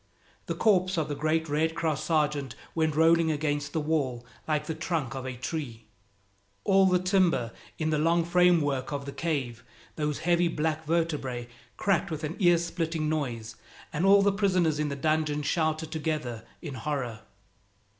[0.47, 4.73] The corpse of the great Red Cross sergeant went rolling against the wall like the
[4.73, 5.85] trunk of a tree.
[6.63, 9.63] All the timber in the long frame work of the cave,
[9.97, 13.55] those heavy black vertebrae, cracked with an ear splitting noise,
[13.93, 17.19] and all the prisoners in the dungeon shouted together in horror.